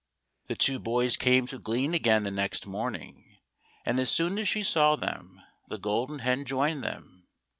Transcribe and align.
The 0.47 0.55
two 0.55 0.79
boys 0.79 1.15
came 1.15 1.45
to 1.45 1.59
glean 1.59 1.93
again 1.93 2.23
the 2.23 2.31
next 2.31 2.65
morn 2.65 2.95
ing, 2.95 3.37
and 3.85 3.99
as 3.99 4.09
soon 4.09 4.39
as 4.39 4.49
she 4.49 4.63
saw 4.63 4.95
them, 4.95 5.39
the 5.67 5.77
Golden 5.77 6.17
Hen 6.25 6.43
joined 6.43 6.83
them. 6.83 7.27